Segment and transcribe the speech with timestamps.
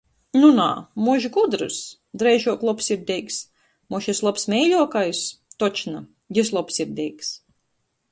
[0.35, 0.67] Nu, nā!...
[1.07, 1.75] Mož gudrs?
[2.21, 3.37] Dreižuok lobsirdeigs...
[3.95, 5.21] Mož jis lobs meiļuokais?
[5.65, 6.01] Točno,
[6.39, 7.31] jis lobsirdeigs!